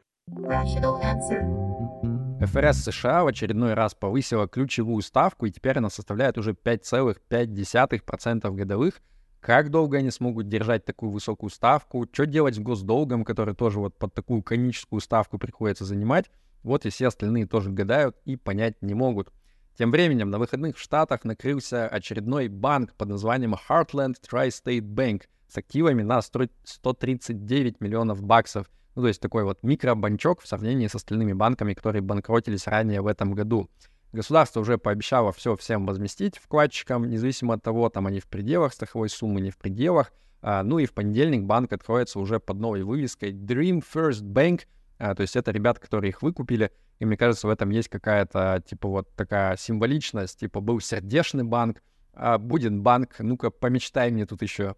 ФРС 2.45 2.83
США 2.83 3.23
в 3.23 3.27
очередной 3.27 3.73
раз 3.73 3.95
повысила 3.95 4.49
ключевую 4.49 5.01
ставку, 5.01 5.45
и 5.45 5.51
теперь 5.51 5.77
она 5.77 5.89
составляет 5.89 6.37
уже 6.37 6.51
5,5% 6.51 8.51
годовых, 8.51 9.01
как 9.39 9.69
долго 9.69 9.99
они 9.99 10.11
смогут 10.11 10.49
держать 10.49 10.83
такую 10.83 11.13
высокую 11.13 11.49
ставку? 11.49 12.05
Что 12.11 12.25
делать 12.25 12.55
с 12.55 12.59
госдолгом, 12.59 13.23
который 13.23 13.55
тоже 13.55 13.79
вот 13.79 13.97
под 13.97 14.13
такую 14.13 14.43
коническую 14.43 14.99
ставку 14.99 15.37
приходится 15.37 15.85
занимать? 15.85 16.29
Вот 16.63 16.85
и 16.85 16.89
все 16.89 17.07
остальные 17.07 17.47
тоже 17.47 17.69
гадают 17.69 18.17
и 18.25 18.35
понять 18.35 18.81
не 18.81 18.93
могут. 18.93 19.31
Тем 19.75 19.89
временем 19.89 20.29
на 20.29 20.37
выходных 20.37 20.77
в 20.77 20.79
Штатах 20.79 21.23
накрылся 21.23 21.87
очередной 21.87 22.47
банк 22.47 22.93
под 22.93 23.09
названием 23.09 23.55
Heartland 23.55 24.15
Tri-State 24.21 24.81
Bank 24.81 25.23
с 25.47 25.57
активами 25.57 26.03
на 26.03 26.21
139 26.21 27.81
миллионов 27.81 28.21
баксов. 28.21 28.69
Ну, 28.95 29.01
то 29.01 29.07
есть 29.07 29.19
такой 29.19 29.43
вот 29.43 29.63
микробанчок 29.63 30.41
в 30.41 30.47
сравнении 30.47 30.85
с 30.85 30.93
остальными 30.93 31.33
банками, 31.33 31.73
которые 31.73 32.03
банкротились 32.03 32.67
ранее 32.67 33.01
в 33.01 33.07
этом 33.07 33.33
году. 33.33 33.67
Государство 34.11 34.59
уже 34.59 34.77
пообещало 34.77 35.31
все 35.31 35.55
всем 35.55 35.87
возместить 35.87 36.37
вкладчикам, 36.37 37.09
независимо 37.09 37.55
от 37.55 37.63
того, 37.63 37.89
там 37.89 38.05
они 38.05 38.19
в 38.19 38.27
пределах 38.27 38.73
страховой 38.73 39.09
суммы, 39.09 39.41
не 39.41 39.49
в 39.49 39.57
пределах. 39.57 40.13
А, 40.43 40.61
ну 40.61 40.77
и 40.77 40.85
в 40.85 40.93
понедельник 40.93 41.45
банк 41.45 41.73
откроется 41.73 42.19
уже 42.19 42.39
под 42.39 42.59
новой 42.59 42.83
вывеской 42.83 43.31
Dream 43.31 43.83
First 43.83 44.21
Bank. 44.21 44.65
А, 44.97 45.15
то 45.15 45.21
есть 45.21 45.35
это 45.35 45.51
ребята, 45.51 45.79
которые 45.79 46.09
их 46.09 46.21
выкупили. 46.21 46.71
И 46.99 47.05
мне 47.05 47.17
кажется, 47.17 47.47
в 47.47 47.49
этом 47.49 47.69
есть 47.69 47.89
какая-то, 47.89 48.63
типа, 48.65 48.87
вот 48.87 49.15
такая 49.15 49.57
символичность. 49.57 50.39
Типа, 50.39 50.61
был 50.61 50.79
сердечный 50.79 51.43
банк, 51.43 51.81
а 52.13 52.37
будет 52.37 52.77
банк. 52.77 53.15
Ну-ка, 53.19 53.49
помечтай 53.49 54.11
мне 54.11 54.25
тут 54.25 54.41
еще. 54.41 54.75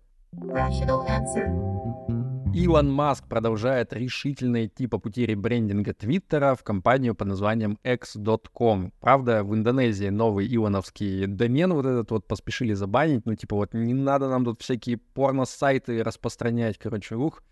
Илон 2.55 2.89
Маск 2.89 3.27
продолжает 3.27 3.91
решительно 3.91 4.65
идти 4.65 4.87
по 4.87 4.97
пути 4.97 5.25
ребрендинга 5.25 5.93
Твиттера 5.93 6.55
в 6.55 6.63
компанию 6.63 7.13
под 7.13 7.27
названием 7.27 7.77
x.com. 7.83 8.93
Правда, 9.01 9.43
в 9.43 9.53
Индонезии 9.53 10.07
новый 10.07 10.47
илоновский 10.47 11.27
домен 11.27 11.73
вот 11.73 11.85
этот 11.85 12.11
вот 12.11 12.27
поспешили 12.27 12.73
забанить. 12.73 13.25
Ну, 13.25 13.35
типа 13.35 13.57
вот 13.57 13.73
не 13.73 13.93
надо 13.93 14.29
нам 14.29 14.45
тут 14.45 14.61
всякие 14.61 14.95
порно-сайты 14.95 16.01
распространять, 16.01 16.77
короче, 16.77 17.15
ух. 17.15 17.43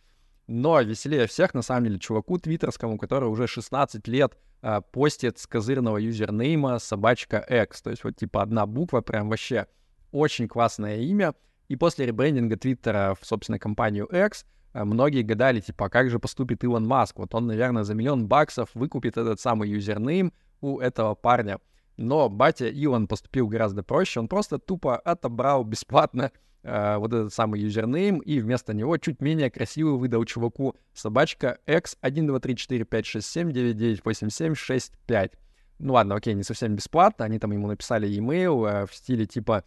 Но 0.47 0.81
веселее 0.81 1.27
всех, 1.27 1.53
на 1.53 1.61
самом 1.61 1.85
деле, 1.85 1.99
чуваку 1.99 2.37
твиттерскому, 2.37 2.97
который 2.97 3.29
уже 3.29 3.47
16 3.47 4.07
лет 4.07 4.37
а, 4.61 4.81
постит 4.81 5.39
с 5.39 5.47
козырного 5.47 5.97
юзернейма 5.97 6.79
собачка 6.79 7.37
X. 7.37 7.81
То 7.81 7.89
есть 7.91 8.03
вот 8.03 8.15
типа 8.15 8.41
одна 8.41 8.65
буква, 8.65 9.01
прям 9.01 9.29
вообще 9.29 9.67
очень 10.11 10.47
классное 10.47 11.01
имя. 11.01 11.33
И 11.69 11.75
после 11.75 12.05
ребрендинга 12.05 12.57
Твиттера 12.57 13.15
в, 13.19 13.25
собственно, 13.25 13.57
компанию 13.57 14.05
X 14.05 14.45
Э, 14.73 14.83
многие 14.83 15.21
гадали, 15.21 15.59
типа, 15.59 15.85
а 15.85 15.89
как 15.89 16.09
же 16.09 16.19
поступит 16.19 16.63
Илон 16.63 16.85
Маск? 16.85 17.19
Вот 17.19 17.33
он, 17.35 17.47
наверное, 17.47 17.83
за 17.83 17.93
миллион 17.93 18.27
баксов 18.27 18.69
выкупит 18.73 19.17
этот 19.17 19.39
самый 19.39 19.69
username 19.69 20.33
у 20.61 20.79
этого 20.79 21.15
парня. 21.15 21.59
Но 21.95 22.27
батя 22.27 22.67
Илон 22.67 23.07
поступил 23.07 23.47
гораздо 23.47 23.83
проще. 23.83 24.19
Он 24.19 24.27
просто 24.27 24.57
тупо 24.57 24.97
отобрал 24.97 25.63
бесплатно 25.63 26.31
э, 26.63 26.97
вот 26.97 27.13
этот 27.13 27.33
самый 27.33 27.59
username 27.61 28.19
и 28.19 28.39
вместо 28.39 28.73
него 28.73 28.97
чуть 28.97 29.21
менее 29.21 29.49
красивый 29.49 29.97
выдал 29.97 30.25
чуваку 30.25 30.75
собачка 30.93 31.59
x 31.67 31.97
1, 32.01 32.27
2, 32.27 32.39
3, 32.39 32.55
4, 32.55 32.85
5, 32.85 33.05
6, 33.05 33.27
7, 33.27 33.51
9, 33.51 33.77
9, 33.77 34.05
8, 34.05 34.29
7, 34.29 34.55
6, 34.55 34.93
5. 35.05 35.31
Ну 35.79 35.93
ладно, 35.93 36.15
окей, 36.15 36.33
не 36.33 36.43
совсем 36.43 36.75
бесплатно. 36.75 37.25
Они 37.25 37.39
там 37.39 37.51
ему 37.51 37.67
написали 37.67 38.07
e-mail 38.07 38.67
э, 38.67 38.85
в 38.85 38.93
стиле 38.93 39.25
типа 39.25 39.63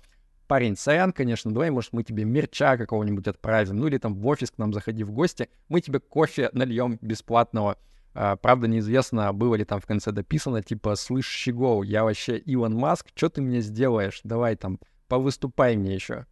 парень, 0.46 0.76
сорян, 0.76 1.12
конечно, 1.12 1.52
давай, 1.52 1.70
может, 1.70 1.92
мы 1.92 2.02
тебе 2.02 2.24
мерча 2.24 2.76
какого-нибудь 2.76 3.26
отправим, 3.26 3.76
ну 3.76 3.88
или 3.88 3.98
там 3.98 4.14
в 4.14 4.26
офис 4.26 4.50
к 4.50 4.58
нам 4.58 4.72
заходи 4.72 5.04
в 5.04 5.10
гости, 5.10 5.48
мы 5.68 5.80
тебе 5.80 6.00
кофе 6.00 6.50
нальем 6.52 6.98
бесплатного. 7.02 7.78
А, 8.14 8.36
правда, 8.36 8.66
неизвестно, 8.66 9.32
было 9.32 9.56
ли 9.56 9.64
там 9.64 9.80
в 9.80 9.86
конце 9.86 10.10
дописано, 10.10 10.62
типа, 10.62 10.94
слышь, 10.94 11.28
Щегол, 11.28 11.82
я 11.82 12.04
вообще 12.04 12.38
Илон 12.38 12.74
Маск, 12.74 13.08
что 13.14 13.28
ты 13.28 13.42
мне 13.42 13.60
сделаешь? 13.60 14.20
Давай 14.24 14.56
там, 14.56 14.78
повыступай 15.08 15.76
мне 15.76 15.94
еще. 15.94 16.26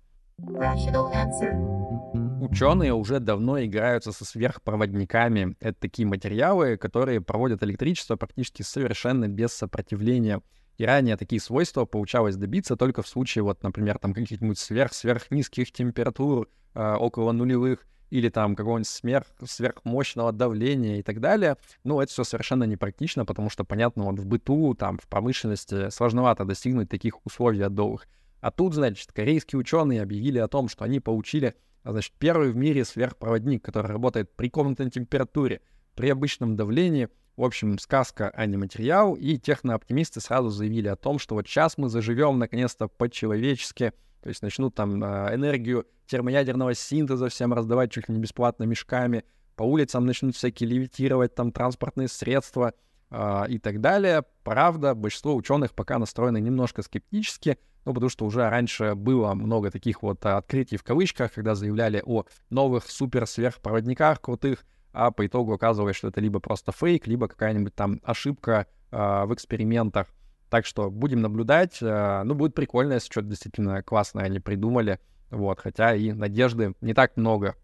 Ученые 2.40 2.92
уже 2.92 3.20
давно 3.20 3.62
играются 3.62 4.12
со 4.12 4.24
сверхпроводниками. 4.24 5.56
Это 5.60 5.78
такие 5.80 6.06
материалы, 6.06 6.76
которые 6.76 7.20
проводят 7.20 7.62
электричество 7.62 8.16
практически 8.16 8.62
совершенно 8.62 9.28
без 9.28 9.52
сопротивления. 9.52 10.42
И 10.76 10.84
ранее 10.84 11.16
такие 11.16 11.40
свойства 11.40 11.84
получалось 11.84 12.36
добиться 12.36 12.76
только 12.76 13.02
в 13.02 13.08
случае, 13.08 13.44
вот, 13.44 13.62
например, 13.62 13.98
там 13.98 14.12
каких-нибудь 14.12 14.58
сверх-сверхнизких 14.58 15.72
температур, 15.72 16.48
э, 16.74 16.94
около 16.94 17.32
нулевых, 17.32 17.86
или 18.10 18.28
там 18.28 18.54
какого-нибудь 18.54 18.88
сверх, 18.88 19.26
сверхмощного 19.44 20.32
давления 20.32 20.98
и 20.98 21.02
так 21.02 21.20
далее. 21.20 21.56
Ну, 21.84 22.00
это 22.00 22.12
все 22.12 22.24
совершенно 22.24 22.64
непрактично, 22.64 23.24
потому 23.24 23.50
что, 23.50 23.64
понятно, 23.64 24.04
вот 24.04 24.18
в 24.18 24.26
быту, 24.26 24.74
там, 24.74 24.98
в 24.98 25.06
промышленности 25.08 25.90
сложновато 25.90 26.44
достигнуть 26.44 26.88
таких 26.88 27.24
условий 27.24 27.62
отдолых. 27.62 28.06
А 28.44 28.50
тут, 28.50 28.74
значит, 28.74 29.10
корейские 29.10 29.58
ученые 29.58 30.02
объявили 30.02 30.36
о 30.38 30.48
том, 30.48 30.68
что 30.68 30.84
они 30.84 31.00
получили, 31.00 31.54
значит, 31.82 32.12
первый 32.18 32.50
в 32.50 32.56
мире 32.56 32.84
сверхпроводник, 32.84 33.64
который 33.64 33.86
работает 33.86 34.36
при 34.36 34.50
комнатной 34.50 34.90
температуре, 34.90 35.62
при 35.94 36.10
обычном 36.10 36.54
давлении— 36.54 37.08
в 37.36 37.42
общем, 37.42 37.78
сказка, 37.78 38.30
а 38.34 38.44
не 38.44 38.58
материал, 38.58 39.14
и 39.14 39.38
технооптимисты 39.38 40.20
сразу 40.20 40.50
заявили 40.50 40.88
о 40.88 40.96
том, 40.96 41.18
что 41.18 41.36
вот 41.36 41.48
сейчас 41.48 41.78
мы 41.78 41.88
заживем 41.88 42.38
наконец-то 42.38 42.86
по-человечески, 42.86 43.94
то 44.20 44.28
есть 44.28 44.42
начнут 44.42 44.74
там 44.74 45.02
а, 45.02 45.34
энергию 45.34 45.86
термоядерного 46.06 46.74
синтеза 46.74 47.30
всем 47.30 47.54
раздавать 47.54 47.92
чуть 47.92 48.10
ли 48.10 48.14
не 48.14 48.20
бесплатно 48.20 48.64
мешками, 48.64 49.24
по 49.56 49.62
улицам 49.62 50.04
начнут 50.04 50.36
всякие 50.36 50.68
левитировать 50.68 51.34
там 51.34 51.50
транспортные 51.50 52.08
средства 52.08 52.74
э, 53.10 53.44
и 53.48 53.58
так 53.58 53.80
далее. 53.80 54.24
Правда, 54.42 54.94
большинство 54.94 55.34
ученых 55.34 55.74
пока 55.74 55.98
настроены 55.98 56.40
немножко 56.40 56.82
скептически, 56.82 57.58
ну, 57.84 57.92
потому 57.92 58.08
что 58.08 58.24
уже 58.24 58.48
раньше 58.48 58.94
было 58.94 59.34
много 59.34 59.70
таких 59.70 60.02
вот 60.02 60.24
открытий 60.24 60.76
в 60.76 60.82
кавычках, 60.84 61.32
когда 61.32 61.54
заявляли 61.54 62.02
о 62.04 62.24
новых 62.50 62.90
супер-сверхпроводниках 62.90 64.20
крутых, 64.20 64.64
а 64.92 65.10
по 65.10 65.26
итогу 65.26 65.52
оказывается, 65.52 65.98
что 65.98 66.08
это 66.08 66.20
либо 66.20 66.40
просто 66.40 66.72
фейк, 66.72 67.06
либо 67.06 67.28
какая-нибудь 67.28 67.74
там 67.74 68.00
ошибка 68.04 68.66
э, 68.90 69.24
в 69.26 69.34
экспериментах. 69.34 70.06
Так 70.48 70.66
что 70.66 70.88
будем 70.88 71.20
наблюдать. 71.20 71.78
Э, 71.82 72.22
ну, 72.24 72.34
будет 72.34 72.54
прикольно, 72.54 72.94
если 72.94 73.10
что-то 73.10 73.26
действительно 73.28 73.82
классное 73.82 74.24
они 74.24 74.38
придумали. 74.38 75.00
Вот, 75.30 75.60
хотя 75.60 75.96
и 75.96 76.12
надежды 76.12 76.74
не 76.80 76.94
так 76.94 77.16
много. 77.16 77.56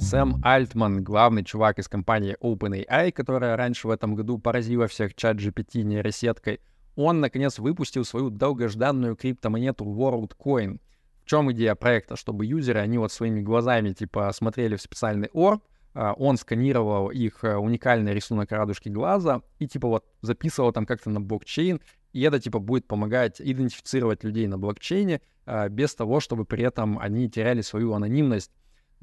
Сэм 0.00 0.40
Альтман, 0.42 1.04
главный 1.04 1.44
чувак 1.44 1.78
из 1.78 1.88
компании 1.88 2.36
OpenAI, 2.40 3.12
которая 3.12 3.56
раньше 3.56 3.86
в 3.86 3.90
этом 3.90 4.16
году 4.16 4.38
поразила 4.38 4.88
всех 4.88 5.14
чат 5.14 5.36
GPT 5.36 5.82
нейросеткой, 5.82 6.60
он, 6.96 7.20
наконец, 7.20 7.58
выпустил 7.58 8.04
свою 8.04 8.30
долгожданную 8.30 9.16
криптомонету 9.16 9.84
WorldCoin. 9.84 10.80
В 11.24 11.26
чем 11.26 11.50
идея 11.52 11.74
проекта? 11.74 12.16
Чтобы 12.16 12.46
юзеры, 12.46 12.80
они 12.80 12.98
вот 12.98 13.12
своими 13.12 13.40
глазами, 13.40 13.92
типа, 13.92 14.30
смотрели 14.32 14.76
в 14.76 14.82
специальный 14.82 15.30
орб, 15.32 15.64
а, 15.94 16.12
он 16.14 16.36
сканировал 16.36 17.10
их 17.10 17.44
э, 17.44 17.56
уникальный 17.56 18.12
рисунок 18.12 18.50
радужки 18.50 18.88
глаза 18.88 19.42
и, 19.58 19.68
типа, 19.68 19.88
вот 19.88 20.04
записывал 20.22 20.72
там 20.72 20.86
как-то 20.86 21.08
на 21.08 21.20
блокчейн, 21.20 21.80
и 22.12 22.20
это, 22.22 22.40
типа, 22.40 22.58
будет 22.58 22.86
помогать 22.86 23.40
идентифицировать 23.40 24.24
людей 24.24 24.46
на 24.48 24.58
блокчейне 24.58 25.20
а, 25.46 25.68
без 25.68 25.94
того, 25.94 26.20
чтобы 26.20 26.44
при 26.44 26.64
этом 26.64 26.98
они 26.98 27.30
теряли 27.30 27.60
свою 27.60 27.92
анонимность. 27.92 28.50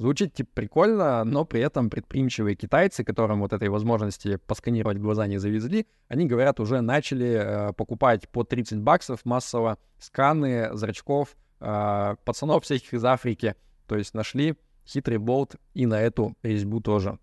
Звучит 0.01 0.33
типа 0.33 0.49
прикольно, 0.55 1.23
но 1.23 1.45
при 1.45 1.61
этом 1.61 1.91
предприимчивые 1.91 2.55
китайцы, 2.55 3.03
которым 3.03 3.41
вот 3.41 3.53
этой 3.53 3.69
возможности 3.69 4.37
посканировать 4.47 4.97
глаза 4.97 5.27
не 5.27 5.37
завезли, 5.37 5.85
они, 6.07 6.25
говорят, 6.25 6.59
уже 6.59 6.81
начали 6.81 7.69
э, 7.69 7.73
покупать 7.73 8.27
по 8.27 8.43
30 8.43 8.79
баксов 8.79 9.23
массово 9.25 9.77
сканы 9.99 10.75
зрачков 10.75 11.35
э, 11.59 12.15
пацанов 12.25 12.63
всяких 12.63 12.95
из 12.95 13.05
Африки. 13.05 13.53
То 13.85 13.95
есть 13.95 14.15
нашли 14.15 14.55
хитрый 14.87 15.19
болт 15.19 15.57
и 15.75 15.85
на 15.85 16.01
эту 16.01 16.35
резьбу 16.41 16.81
тоже. 16.81 17.19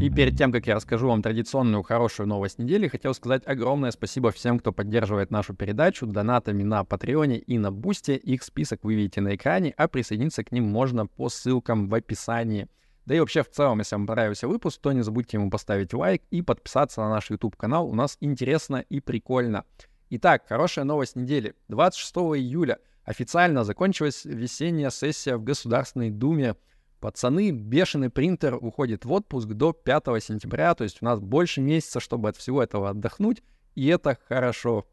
И 0.00 0.10
перед 0.10 0.36
тем, 0.36 0.50
как 0.50 0.66
я 0.66 0.74
расскажу 0.74 1.08
вам 1.08 1.22
традиционную 1.22 1.82
хорошую 1.82 2.26
новость 2.26 2.58
недели, 2.58 2.88
хотел 2.88 3.14
сказать 3.14 3.46
огромное 3.46 3.92
спасибо 3.92 4.32
всем, 4.32 4.58
кто 4.58 4.72
поддерживает 4.72 5.30
нашу 5.30 5.54
передачу 5.54 6.06
донатами 6.06 6.62
на 6.62 6.84
Патреоне 6.84 7.38
и 7.38 7.58
на 7.58 7.70
Бусте. 7.70 8.16
Их 8.16 8.42
список 8.42 8.80
вы 8.82 8.96
видите 8.96 9.20
на 9.20 9.36
экране, 9.36 9.72
а 9.76 9.86
присоединиться 9.86 10.42
к 10.42 10.52
ним 10.52 10.64
можно 10.64 11.06
по 11.06 11.28
ссылкам 11.28 11.88
в 11.88 11.94
описании. 11.94 12.68
Да 13.06 13.14
и 13.14 13.20
вообще 13.20 13.42
в 13.42 13.50
целом, 13.50 13.78
если 13.78 13.94
вам 13.94 14.06
понравился 14.06 14.48
выпуск, 14.48 14.80
то 14.80 14.92
не 14.92 15.02
забудьте 15.02 15.36
ему 15.36 15.50
поставить 15.50 15.94
лайк 15.94 16.22
и 16.30 16.42
подписаться 16.42 17.00
на 17.00 17.10
наш 17.10 17.30
YouTube-канал. 17.30 17.88
У 17.88 17.94
нас 17.94 18.16
интересно 18.20 18.84
и 18.88 19.00
прикольно. 19.00 19.64
Итак, 20.10 20.44
хорошая 20.48 20.84
новость 20.84 21.14
недели. 21.14 21.54
26 21.68 22.16
июля 22.38 22.78
официально 23.04 23.62
закончилась 23.64 24.24
весенняя 24.24 24.90
сессия 24.90 25.36
в 25.36 25.44
Государственной 25.44 26.10
Думе. 26.10 26.56
Пацаны, 27.04 27.50
бешеный 27.50 28.08
принтер 28.08 28.54
уходит 28.54 29.04
в 29.04 29.12
отпуск 29.12 29.48
до 29.48 29.74
5 29.74 30.04
сентября, 30.24 30.74
то 30.74 30.84
есть 30.84 31.02
у 31.02 31.04
нас 31.04 31.20
больше 31.20 31.60
месяца, 31.60 32.00
чтобы 32.00 32.30
от 32.30 32.38
всего 32.38 32.62
этого 32.62 32.88
отдохнуть, 32.88 33.42
и 33.74 33.88
это 33.88 34.16
хорошо. 34.26 34.86